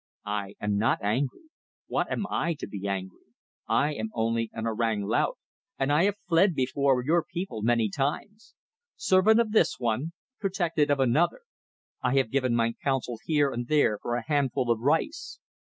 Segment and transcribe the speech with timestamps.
[0.25, 1.51] "I am not angry.
[1.85, 3.21] What am I to be angry?
[3.67, 5.37] I am only an Orang Laut,
[5.77, 8.55] and I have fled before your people many times.
[8.95, 11.41] Servant of this one protected of another;
[12.01, 15.37] I have given my counsel here and there for a handful of rice.